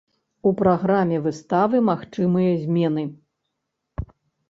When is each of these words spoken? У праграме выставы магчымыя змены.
У 0.47 0.53
праграме 0.61 1.19
выставы 1.27 1.83
магчымыя 1.91 2.59
змены. 2.65 3.09